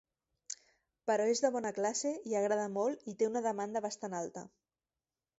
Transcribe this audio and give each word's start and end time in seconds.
Però 1.09 1.25
és 1.33 1.41
de 1.43 1.51
bona 1.55 1.71
classe 1.75 2.13
i 2.31 2.33
agrada 2.39 2.63
molt 2.77 3.03
i 3.11 3.13
té 3.19 3.27
una 3.33 3.43
demanda 3.49 3.83
bastant 3.87 4.17
alta. 4.21 4.43